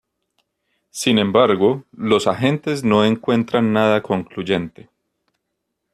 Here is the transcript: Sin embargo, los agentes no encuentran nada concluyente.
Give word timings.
Sin 0.89 1.19
embargo, 1.19 1.83
los 1.91 2.25
agentes 2.25 2.83
no 2.83 3.05
encuentran 3.05 3.71
nada 3.71 4.01
concluyente. 4.01 4.89